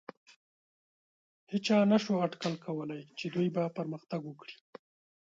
هېچا 1.51 1.77
نهشو 1.91 2.21
اټکل 2.25 2.53
کولی، 2.65 3.01
چې 3.17 3.25
دوی 3.33 3.47
به 3.55 3.63
پرمختګ 3.77 4.21
وکړي. 4.25 4.55